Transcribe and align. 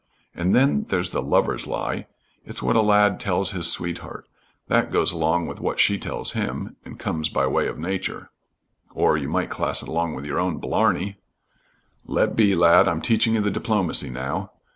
And 0.33 0.55
then 0.55 0.87
there's 0.89 1.11
the 1.11 1.21
lover's 1.21 1.67
lie, 1.67 2.07
it's 2.43 2.63
what 2.63 2.75
a 2.75 2.81
lad 2.81 3.19
tells 3.19 3.51
his 3.51 3.71
sweetheart 3.71 4.25
that 4.67 4.89
goes 4.91 5.11
along 5.11 5.45
with 5.45 5.59
what 5.59 5.79
she 5.79 5.99
tells 5.99 6.31
him 6.31 6.75
and 6.83 6.97
comes 6.97 7.29
by 7.29 7.45
way 7.45 7.67
of 7.67 7.77
nature" 7.77 8.31
"Or 8.95 9.15
you 9.15 9.29
might 9.29 9.51
class 9.51 9.83
it 9.83 9.87
along 9.87 10.15
with 10.15 10.25
your 10.25 10.39
own 10.39 10.57
blarney." 10.57 11.17
"Let 12.03 12.35
be, 12.35 12.55
lad. 12.55 12.87
I'm 12.87 13.03
teaching 13.03 13.35
you 13.35 13.41
the 13.41 13.51
diplomacy, 13.51 14.09
now. 14.09 14.49